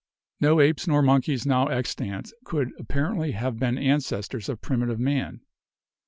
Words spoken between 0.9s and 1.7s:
monkeys now